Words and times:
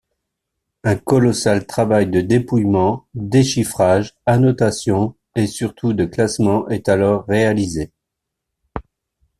Un 0.83 0.95
colossal 0.95 1.67
travail 1.67 2.09
de 2.09 2.21
dépouillement, 2.21 3.05
déchiffrage, 3.13 4.15
annotation 4.25 5.15
et 5.35 5.45
surtout 5.45 5.93
de 5.93 6.05
classement 6.05 6.67
est 6.69 6.89
alors 6.89 7.23
réalisé. 7.27 7.91